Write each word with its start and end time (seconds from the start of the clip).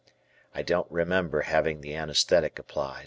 I 0.55 0.63
don't 0.63 0.89
remember 0.91 1.41
having 1.41 1.81
the 1.81 1.93
anesthetic 1.93 2.57
applied. 2.57 2.99